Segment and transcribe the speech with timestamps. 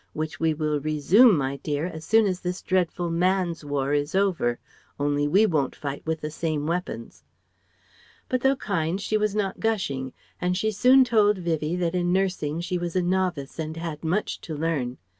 [0.13, 4.57] "which we will resume, my dear, as soon as this dreadful Man's war is over,
[4.99, 7.23] only we won't fight with the same weapons."
[8.27, 12.61] But though kind, she was not gushing and she soon told Vivie that in nursing
[12.61, 14.97] she was a novice and had much to learn.